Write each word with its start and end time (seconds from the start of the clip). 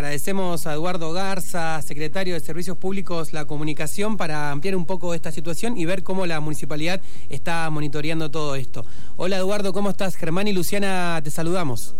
agradecemos 0.00 0.66
a 0.66 0.72
Eduardo 0.72 1.12
Garza, 1.12 1.82
secretario 1.82 2.32
de 2.32 2.40
Servicios 2.40 2.78
Públicos, 2.78 3.34
la 3.34 3.44
comunicación, 3.44 4.16
para 4.16 4.50
ampliar 4.50 4.74
un 4.74 4.86
poco 4.86 5.12
esta 5.12 5.30
situación 5.30 5.76
y 5.76 5.84
ver 5.84 6.02
cómo 6.02 6.24
la 6.24 6.40
municipalidad 6.40 7.02
está 7.28 7.68
monitoreando 7.68 8.30
todo 8.30 8.54
esto. 8.54 8.86
Hola 9.18 9.36
Eduardo, 9.36 9.74
¿cómo 9.74 9.90
estás? 9.90 10.16
Germán 10.16 10.48
y 10.48 10.54
Luciana, 10.54 11.20
te 11.22 11.30
saludamos. 11.30 11.94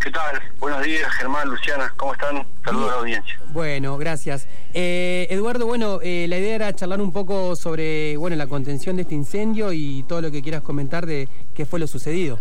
¿Qué 0.00 0.12
tal? 0.12 0.40
Buenos 0.60 0.80
días, 0.84 1.12
Germán, 1.14 1.48
Luciana, 1.48 1.92
¿cómo 1.96 2.12
están? 2.12 2.46
Saludos 2.64 2.88
a 2.88 2.92
la 2.92 3.00
audiencia. 3.00 3.40
Bueno, 3.48 3.98
gracias. 3.98 4.46
Eh, 4.72 5.26
Eduardo, 5.28 5.66
bueno, 5.66 5.98
eh, 6.00 6.26
la 6.28 6.38
idea 6.38 6.54
era 6.54 6.72
charlar 6.72 7.00
un 7.00 7.12
poco 7.12 7.56
sobre 7.56 8.16
bueno, 8.16 8.36
la 8.36 8.46
contención 8.46 8.94
de 8.94 9.02
este 9.02 9.16
incendio 9.16 9.72
y 9.72 10.04
todo 10.04 10.20
lo 10.20 10.30
que 10.30 10.40
quieras 10.40 10.62
comentar 10.62 11.04
de 11.04 11.28
qué 11.52 11.66
fue 11.66 11.80
lo 11.80 11.88
sucedido. 11.88 12.38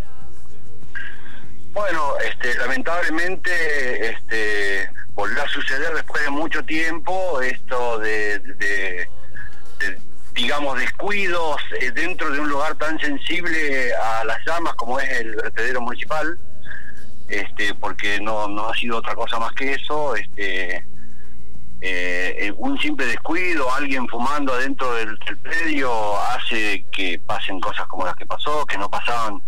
Bueno, 1.74 2.14
este, 2.28 2.56
lamentablemente 2.58 4.17
suceder 5.62 5.92
después 5.96 6.24
de 6.24 6.30
mucho 6.30 6.64
tiempo 6.64 7.42
esto 7.42 7.98
de, 7.98 9.08
digamos, 10.36 10.78
descuidos 10.80 11.60
eh, 11.82 11.92
dentro 11.92 12.30
de 12.30 12.40
un 12.40 12.50
lugar 12.50 12.76
tan 12.76 13.00
sensible 13.00 13.92
a 13.96 14.24
las 14.24 14.38
llamas 14.46 14.76
como 14.76 15.00
es 15.00 15.10
el 15.20 15.36
vertedero 15.36 15.82
municipal, 15.82 16.38
este, 17.28 17.74
porque 17.74 18.20
no, 18.22 18.48
no 18.48 18.70
ha 18.70 18.76
sido 18.76 18.98
otra 18.98 19.16
cosa 19.16 19.40
más 19.40 19.52
que 19.54 19.74
eso. 19.74 20.16
Este, 20.16 20.86
eh, 21.82 22.54
un 22.58 22.78
simple 22.80 23.08
descuido, 23.08 23.74
alguien 23.74 24.08
fumando 24.08 24.54
adentro 24.54 24.94
del, 24.94 25.18
del 25.26 25.38
predio 25.38 26.20
hace 26.22 26.86
que 26.92 27.20
pasen 27.26 27.60
cosas 27.60 27.88
como 27.88 28.06
las 28.06 28.16
que 28.16 28.28
pasó, 28.28 28.64
que 28.68 28.78
no 28.78 28.90
pasaban 28.92 29.42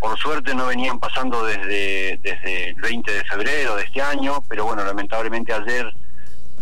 por 0.00 0.18
suerte 0.18 0.54
no 0.54 0.66
venían 0.66 0.98
pasando 0.98 1.44
desde, 1.44 2.18
desde 2.22 2.70
el 2.70 2.74
20 2.76 3.12
de 3.12 3.24
febrero 3.24 3.76
de 3.76 3.84
este 3.84 4.02
año, 4.02 4.42
pero 4.48 4.66
bueno, 4.66 4.84
lamentablemente 4.84 5.52
ayer 5.52 5.92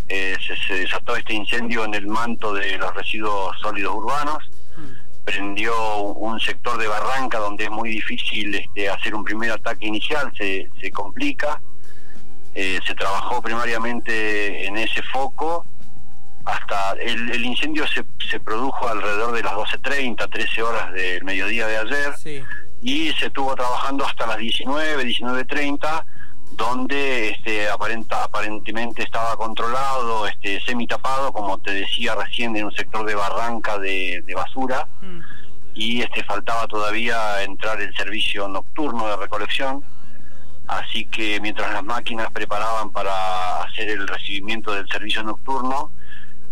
eh, 0.09 0.37
se, 0.67 0.75
desató 0.75 1.17
este 1.17 1.35
incendio 1.35 1.85
en 1.85 1.95
el 1.95 2.07
manto 2.07 2.53
de 2.53 2.77
los 2.79 2.95
residuos 2.95 3.57
sólidos 3.61 3.95
urbanos. 3.95 4.39
Mm. 4.77 5.25
Prendió 5.25 6.03
un 6.03 6.39
sector 6.39 6.79
de 6.79 6.87
barranca 6.87 7.39
donde 7.39 7.65
es 7.65 7.71
muy 7.71 7.91
difícil 7.91 8.55
este, 8.55 8.89
hacer 8.89 9.15
un 9.15 9.25
primer 9.25 9.53
ataque 9.53 9.87
inicial, 9.87 10.31
se, 10.37 10.71
se 10.81 10.91
complica. 10.91 11.61
Eh, 12.55 12.79
se 12.87 12.95
trabajó 12.95 13.43
primariamente 13.43 14.65
en 14.67 14.77
ese 14.77 15.03
foco 15.03 15.67
hasta 16.45 16.93
el, 17.01 17.45
incendio 17.45 17.85
se, 17.89 18.05
se, 18.31 18.39
produjo 18.39 18.87
alrededor 18.87 19.35
de 19.35 19.43
las 19.43 19.55
12.30, 19.55 20.31
13 20.31 20.63
horas 20.63 20.93
del 20.93 21.25
mediodía 21.25 21.67
de 21.67 21.79
ayer. 21.79 22.15
Sí 22.17 22.45
y 22.85 23.11
se 23.15 23.27
estuvo 23.27 23.55
trabajando 23.57 24.05
hasta 24.05 24.27
las 24.27 24.37
19, 24.37 25.07
19.30, 25.07 26.05
donde 26.53 27.31
este, 27.31 27.67
aparenta, 27.71 28.25
aparentemente 28.25 29.03
estaba 29.03 29.35
controlado, 29.37 30.27
este, 30.27 30.61
semi 30.61 30.87
tapado, 30.87 31.33
como 31.33 31.59
te 31.59 31.73
decía 31.73 32.15
recién, 32.15 32.55
en 32.55 32.67
un 32.67 32.73
sector 32.73 33.07
de 33.07 33.15
barranca 33.15 33.79
de, 33.79 34.23
basura, 34.37 34.87
mm. 35.01 35.21
y 35.73 36.03
este, 36.03 36.23
faltaba 36.25 36.67
todavía 36.67 37.43
entrar 37.43 37.81
el 37.81 37.93
servicio 37.97 38.49
nocturno 38.49 39.09
de 39.09 39.17
recolección. 39.17 39.83
Así 40.67 41.07
que 41.07 41.41
mientras 41.41 41.73
las 41.73 41.85
máquinas 41.85 42.31
preparaban 42.33 42.91
para 42.91 43.63
hacer 43.63 43.89
el 43.89 44.07
recibimiento 44.07 44.75
del 44.75 44.87
servicio 44.89 45.23
nocturno, 45.23 45.91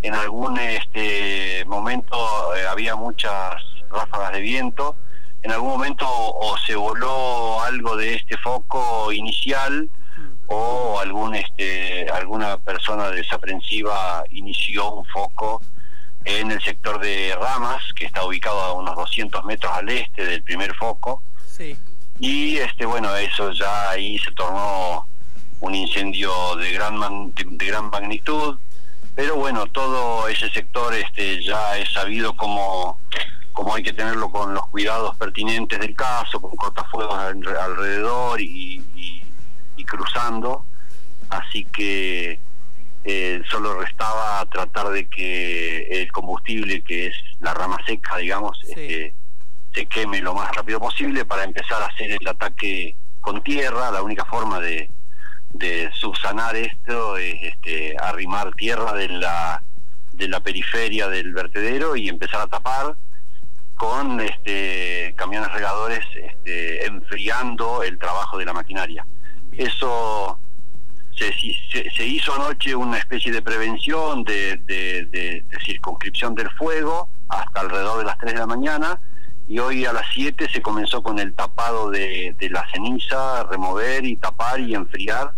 en 0.00 0.14
algún 0.14 0.58
este 0.58 1.62
momento 1.66 2.16
eh, 2.56 2.66
había 2.66 2.96
muchas 2.96 3.62
ráfagas 3.90 4.32
de 4.32 4.40
viento 4.40 4.96
en 5.42 5.50
algún 5.50 5.70
momento 5.70 6.06
o 6.08 6.56
se 6.58 6.74
voló 6.74 7.60
algo 7.62 7.96
de 7.96 8.14
este 8.14 8.36
foco 8.38 9.12
inicial 9.12 9.90
o 10.46 10.98
algún 11.00 11.34
este 11.34 12.08
alguna 12.10 12.58
persona 12.58 13.10
desaprensiva 13.10 14.24
inició 14.30 14.92
un 14.92 15.04
foco 15.06 15.62
en 16.24 16.52
el 16.52 16.62
sector 16.62 17.00
de 17.00 17.34
Ramas 17.40 17.82
que 17.96 18.04
está 18.04 18.24
ubicado 18.24 18.60
a 18.60 18.72
unos 18.74 18.94
200 18.94 19.44
metros 19.44 19.72
al 19.72 19.88
este 19.88 20.24
del 20.24 20.42
primer 20.42 20.74
foco. 20.74 21.22
Y 22.18 22.58
este 22.58 22.86
bueno 22.86 23.14
eso 23.16 23.50
ya 23.52 23.90
ahí 23.90 24.18
se 24.18 24.30
tornó 24.32 25.06
un 25.60 25.74
incendio 25.74 26.54
de 26.56 26.72
gran 26.72 27.32
de 27.34 27.66
gran 27.66 27.90
magnitud. 27.90 28.58
Pero 29.14 29.36
bueno 29.36 29.66
todo 29.66 30.28
ese 30.28 30.48
sector 30.50 30.94
este 30.94 31.42
ya 31.42 31.76
es 31.78 31.92
sabido 31.92 32.36
como 32.36 32.98
como 33.52 33.74
hay 33.74 33.82
que 33.82 33.92
tenerlo 33.92 34.30
con 34.30 34.54
los 34.54 34.66
cuidados 34.68 35.16
pertinentes 35.16 35.78
del 35.78 35.94
caso, 35.94 36.40
con 36.40 36.56
cortafuegos 36.56 37.14
alrededor 37.14 38.40
y, 38.40 38.82
cruzando, 39.84 40.64
así 41.28 41.64
que 41.66 42.40
eh, 43.04 43.42
solo 43.50 43.80
restaba 43.80 44.46
tratar 44.46 44.88
de 44.88 45.06
que 45.06 45.82
el 46.00 46.10
combustible, 46.12 46.82
que 46.82 47.08
es 47.08 47.16
la 47.40 47.52
rama 47.52 47.76
seca, 47.84 48.16
digamos, 48.16 48.58
este, 48.62 49.14
se 49.74 49.86
queme 49.86 50.20
lo 50.20 50.32
más 50.32 50.50
rápido 50.54 50.80
posible 50.80 51.26
para 51.26 51.44
empezar 51.44 51.82
a 51.82 51.86
hacer 51.86 52.12
el 52.12 52.26
ataque 52.26 52.96
con 53.20 53.42
tierra. 53.42 53.90
La 53.90 54.02
única 54.02 54.24
forma 54.24 54.60
de, 54.60 54.88
de 55.50 55.90
subsanar 55.94 56.56
esto 56.56 57.16
es 57.18 57.34
este, 57.42 57.94
arrimar 57.98 58.52
tierra 58.54 58.92
de 58.94 59.08
la, 59.08 59.62
de 60.12 60.28
la 60.28 60.40
periferia 60.40 61.08
del 61.08 61.32
vertedero 61.34 61.96
y 61.96 62.08
empezar 62.08 62.40
a 62.40 62.46
tapar 62.46 62.96
con 63.74 64.20
este, 64.20 65.14
camiones 65.16 65.52
regadores 65.52 66.04
este, 66.14 66.86
enfriando 66.86 67.82
el 67.82 67.98
trabajo 67.98 68.38
de 68.38 68.44
la 68.44 68.52
maquinaria. 68.52 69.06
Eso 69.52 70.38
se, 71.16 71.32
se, 71.94 72.06
hizo 72.06 72.34
anoche 72.34 72.74
una 72.74 72.98
especie 72.98 73.32
de 73.32 73.42
prevención, 73.42 74.24
de, 74.24 75.44
circunscripción 75.64 76.34
del 76.34 76.50
fuego 76.50 77.08
hasta 77.28 77.60
alrededor 77.60 77.98
de 77.98 78.04
las 78.04 78.18
3 78.18 78.32
de 78.32 78.38
la 78.38 78.46
mañana 78.46 79.00
y 79.48 79.58
hoy 79.58 79.84
a 79.84 79.92
las 79.92 80.06
7 80.14 80.48
se 80.52 80.62
comenzó 80.62 81.02
con 81.02 81.18
el 81.18 81.34
tapado 81.34 81.90
de, 81.90 82.34
la 82.50 82.64
ceniza, 82.72 83.44
remover 83.44 84.04
y 84.04 84.16
tapar 84.16 84.60
y 84.60 84.74
enfriar, 84.74 85.32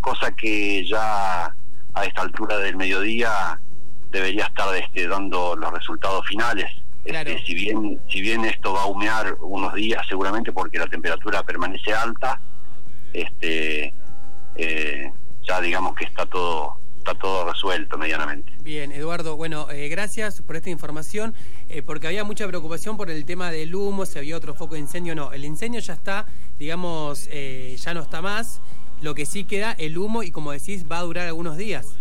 cosa 0.00 0.30
que 0.32 0.86
ya 0.86 1.54
a 1.94 2.04
esta 2.04 2.22
altura 2.22 2.58
del 2.58 2.76
mediodía 2.76 3.60
debería 4.10 4.44
estar 4.44 4.74
este, 4.76 5.06
dando 5.06 5.56
los 5.56 5.72
resultados 5.72 6.26
finales. 6.26 6.70
Este, 7.04 7.42
si 7.44 7.54
bien 7.54 8.00
si 8.10 8.20
bien 8.20 8.44
esto 8.44 8.72
va 8.72 8.82
a 8.82 8.86
humear 8.86 9.36
unos 9.40 9.74
días 9.74 10.02
seguramente 10.08 10.52
porque 10.52 10.78
la 10.78 10.86
temperatura 10.86 11.42
permanece 11.42 11.92
alta, 11.92 12.40
este 13.12 13.94
eh, 14.56 15.12
ya 15.42 15.60
digamos 15.60 15.94
que 15.94 16.04
está 16.04 16.26
todo 16.26 16.76
está 16.98 17.14
todo 17.14 17.50
resuelto 17.50 17.96
medianamente. 17.96 18.52
Bien, 18.62 18.92
Eduardo, 18.92 19.34
bueno, 19.34 19.70
eh, 19.70 19.88
gracias 19.88 20.42
por 20.42 20.56
esta 20.56 20.68
información, 20.68 21.34
eh, 21.70 21.80
porque 21.80 22.06
había 22.06 22.24
mucha 22.24 22.46
preocupación 22.46 22.98
por 22.98 23.08
el 23.10 23.24
tema 23.24 23.50
del 23.50 23.74
humo, 23.74 24.04
si 24.04 24.18
había 24.18 24.36
otro 24.36 24.54
foco 24.54 24.74
de 24.74 24.80
incendio, 24.80 25.14
no, 25.14 25.32
el 25.32 25.46
incendio 25.46 25.80
ya 25.80 25.94
está, 25.94 26.26
digamos, 26.58 27.30
ya 27.30 27.94
no 27.94 28.02
está 28.02 28.20
más, 28.20 28.60
lo 29.00 29.14
que 29.14 29.24
sí 29.24 29.44
queda, 29.44 29.72
el 29.72 29.96
humo, 29.96 30.22
y 30.22 30.30
como 30.30 30.52
decís, 30.52 30.84
va 30.90 30.98
a 30.98 31.02
durar 31.02 31.26
algunos 31.26 31.56
días. 31.56 31.96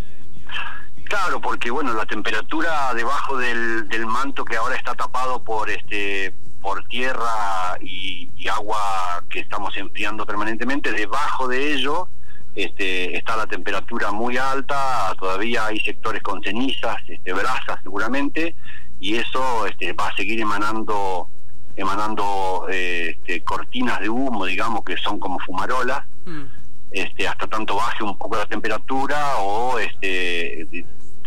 Claro, 1.10 1.42
porque 1.42 1.72
bueno, 1.72 1.92
la 1.96 2.06
temperatura 2.06 2.94
debajo 2.94 3.36
del, 3.36 4.06
manto 4.06 4.46
que 4.46 4.56
ahora 4.56 4.76
está 4.76 4.94
tapado 4.94 5.44
por 5.44 5.68
este 5.70 6.36
por 6.62 6.84
tierra 6.86 7.78
y, 7.82 8.30
agua 8.48 9.24
que 9.30 9.40
estamos 9.40 9.76
enfriando 9.78 10.26
permanentemente, 10.26 10.92
debajo 10.92 11.48
de 11.48 11.74
ello 11.74 12.10
este, 12.54 13.18
está 13.18 13.36
la 13.36 13.48
temperatura 13.48 14.12
muy 14.12 14.38
alta, 14.38 15.14
todavía 15.20 15.66
hay 15.66 15.80
sectores 15.80 16.22
con 16.22 16.44
cenizas, 16.44 16.98
este, 17.08 17.34
brasas 17.34 17.80
seguramente, 17.82 18.56
y 19.00 19.16
eso 19.16 19.66
este, 19.66 19.94
va 19.94 20.10
a 20.10 20.16
seguir 20.16 20.40
emanando 20.40 21.28
emanando 21.76 22.68
este, 22.70 23.44
cortinas 23.44 24.00
de 24.00 24.10
humo, 24.10 24.46
digamos, 24.46 24.84
que 24.84 24.98
son 24.98 25.20
como 25.20 25.40
fumarolas, 25.40 26.04
mm. 26.26 26.44
este, 26.92 27.28
hasta 27.28 27.48
tanto 27.48 27.76
baje 27.76 28.04
un 28.04 28.18
poco 28.18 28.36
la 28.36 28.46
temperatura 28.46 29.38
o 29.38 29.80
este, 29.80 30.68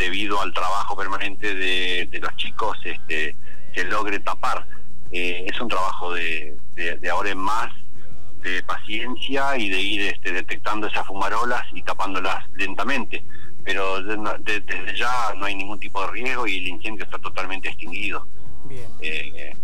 debido 0.02 0.40
al 0.40 0.52
trabajo 0.52 0.96
permanente 0.96 1.54
de, 1.54 2.18
los 2.20 2.36
chicos, 2.36 2.76
este, 2.84 3.36
se 3.72 3.84
logre 3.84 4.18
tapar. 4.18 4.66
Eh, 5.12 5.46
es 5.46 5.60
un 5.60 5.68
trabajo 5.68 6.12
de, 6.12 6.58
ahora 7.10 7.30
en 7.30 7.38
más, 7.38 7.72
de 8.42 8.62
paciencia 8.64 9.56
y 9.56 9.68
de 9.68 9.80
ir 9.80 10.02
este, 10.02 10.32
detectando 10.32 10.88
esas 10.88 11.06
fumarolas 11.06 11.62
y 11.72 11.82
tapándolas 11.82 12.48
lentamente. 12.54 13.24
Pero 13.64 14.02
desde 14.02 14.96
ya 14.96 15.34
no 15.36 15.44
hay 15.44 15.54
ningún 15.54 15.78
tipo 15.78 16.04
de 16.04 16.10
riesgo 16.10 16.48
y 16.48 16.58
el 16.58 16.66
incendio 16.66 17.04
está 17.04 17.18
totalmente 17.18 17.68
extinguido. 17.68 18.26
Eh, 19.00 19.54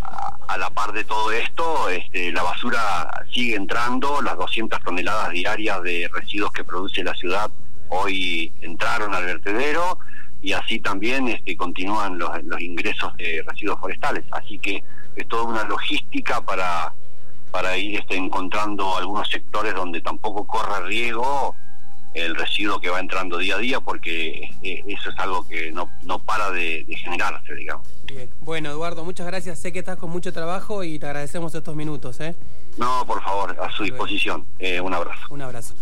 a, 0.00 0.56
la 0.56 0.70
par 0.70 0.92
de 0.92 1.04
todo 1.04 1.30
esto, 1.30 1.90
este, 1.90 2.32
la 2.32 2.42
basura 2.42 3.10
sigue 3.30 3.56
entrando, 3.56 4.22
las 4.22 4.36
200 4.38 4.80
toneladas 4.82 5.30
diarias 5.32 5.82
de 5.82 6.08
residuos 6.10 6.52
que 6.52 6.64
produce 6.64 7.04
la 7.04 7.14
ciudad 7.14 7.50
hoy 7.94 8.52
entraron 8.60 9.14
al 9.14 9.24
vertedero 9.24 9.98
y 10.40 10.52
así 10.52 10.78
también 10.78 11.28
este, 11.28 11.56
continúan 11.56 12.18
los, 12.18 12.30
ingresos 12.60 13.16
de 13.16 13.42
residuos 13.46 13.80
forestales. 13.80 14.24
Así 14.30 14.58
que 14.58 14.84
es 15.16 15.28
toda 15.28 15.44
una 15.44 15.64
logística 15.64 16.40
para, 16.42 16.92
para 17.50 17.76
ir 17.76 18.00
este, 18.00 18.16
encontrando 18.16 18.96
algunos 18.96 19.28
sectores 19.28 19.74
donde 19.74 20.00
tampoco 20.00 20.46
corre 20.46 20.86
riesgo 20.86 21.56
el 22.14 22.36
residuo 22.36 22.80
que 22.80 22.88
va 22.88 23.00
entrando 23.00 23.38
día 23.38 23.56
a 23.56 23.58
día 23.58 23.80
porque 23.80 24.48
eh, 24.62 24.84
eso 24.86 25.10
es 25.10 25.18
algo 25.18 25.46
que 25.46 25.72
no, 25.72 25.90
no 26.04 26.20
para 26.20 26.50
de, 26.52 26.86
generarse, 27.02 27.54
digamos. 27.54 27.88
Bien. 28.04 28.30
Bueno, 28.40 28.70
Eduardo, 28.70 29.04
muchas 29.04 29.26
gracias. 29.26 29.58
Sé 29.58 29.72
que 29.72 29.80
estás 29.80 29.96
con 29.96 30.10
mucho 30.10 30.32
trabajo 30.32 30.84
y 30.84 30.98
te 30.98 31.06
agradecemos 31.06 31.54
estos 31.54 31.74
minutos. 31.74 32.20
¿eh? 32.20 32.36
No, 32.78 33.04
por 33.06 33.22
favor, 33.22 33.56
a 33.60 33.70
su 33.72 33.82
disposición. 33.82 34.46
Eh, 34.60 34.80
un 34.80 34.94
abrazo. 34.94 35.22
Un 35.30 35.42
abrazo. 35.42 35.74